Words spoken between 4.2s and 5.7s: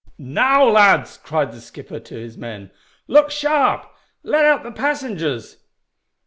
Let out the passengers."